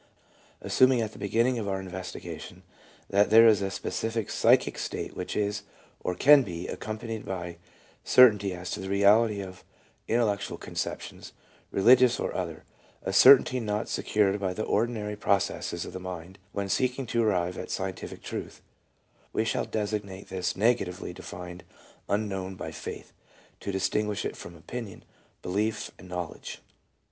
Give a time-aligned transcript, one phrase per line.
[0.61, 2.63] Assuming at the beginning of our investigation
[3.11, 5.61] that there is a specific psychic state which is,
[6.03, 7.57] or can be, accompanied by
[8.03, 9.63] certainty as to the reality of
[10.07, 11.33] intellectual conceptions,
[11.69, 12.63] relig ious or other
[13.03, 17.21] (a certainty not secured by the ordinary pro cesses of the mind when seeking to
[17.21, 18.59] arrive at scientific truth),
[19.31, 21.63] we shall designate this negatively defined
[22.09, 23.13] unknown by" Faith,"
[23.59, 25.03] to distinguish it from opinion,
[25.43, 26.59] belief and knowl edge.